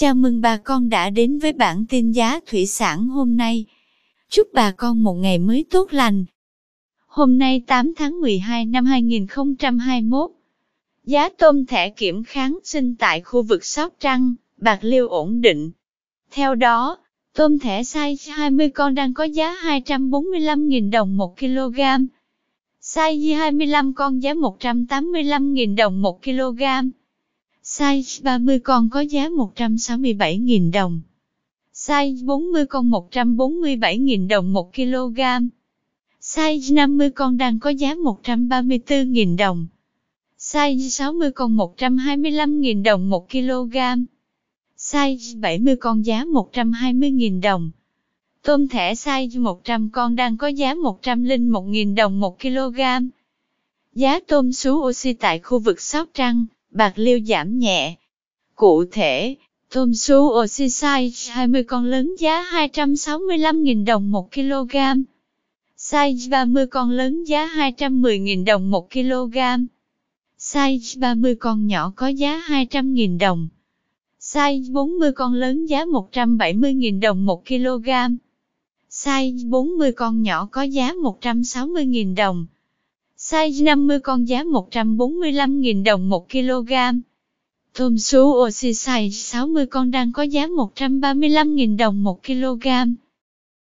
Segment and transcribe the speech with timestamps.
[0.00, 3.64] Chào mừng bà con đã đến với bản tin giá thủy sản hôm nay.
[4.28, 6.24] Chúc bà con một ngày mới tốt lành.
[7.06, 10.30] Hôm nay 8 tháng 12 năm 2021,
[11.04, 15.70] giá tôm thẻ kiểm kháng sinh tại khu vực Sóc Trăng, Bạc Liêu ổn định.
[16.30, 16.98] Theo đó,
[17.34, 21.80] tôm thẻ size 20 con đang có giá 245.000 đồng 1 kg.
[22.82, 26.62] Size 25 con giá 185.000 đồng 1 kg.
[27.70, 31.00] Size 30 con có giá 167.000 đồng.
[31.74, 35.20] Size 40 con 147.000 đồng 1 kg.
[36.20, 39.66] Size 50 con đang có giá 134.000 đồng.
[40.38, 43.76] Size 60 con 125.000 đồng 1 kg.
[44.76, 47.70] Size 70 con giá 120.000 đồng.
[48.42, 52.80] Tôm thẻ size 100 con đang có giá 101.000 đồng 1 kg.
[53.94, 56.46] Giá tôm sú oxy tại khu vực Sóc Trăng,
[56.78, 57.94] Bạc Liêu giảm nhẹ.
[58.54, 59.36] Cụ thể,
[59.70, 64.76] tôm sú oxy size 20 con lớn giá 265.000 đồng 1 kg.
[65.78, 69.38] Size 30 con lớn giá 210.000 đồng 1 kg.
[70.38, 73.48] Size 30 con nhỏ có giá 200.000 đồng.
[74.20, 77.88] Size 40 con lớn giá 170.000 đồng 1 kg.
[78.90, 82.46] Size 40 con nhỏ có giá 160.000 đồng.
[83.30, 86.72] Size 50 con giá 145.000 đồng 1 kg.
[87.74, 92.68] Tôm sú oxy size 60 con đang có giá 135.000 đồng 1 kg.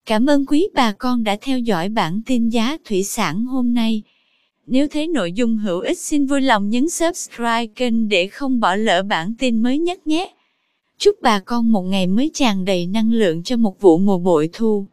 [0.06, 4.02] Cảm ơn quý bà con đã theo dõi bản tin giá thủy sản hôm nay.
[4.66, 8.74] Nếu thấy nội dung hữu ích xin vui lòng nhấn subscribe kênh để không bỏ
[8.74, 10.34] lỡ bản tin mới nhất nhé.
[10.98, 14.50] Chúc bà con một ngày mới tràn đầy năng lượng cho một vụ mùa bội
[14.52, 14.86] thu.